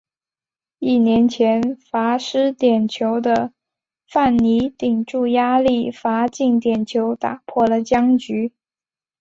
[0.79, 3.53] 一年前罚失点球的
[4.07, 8.51] 范尼顶住压力罚进点球打破了僵局。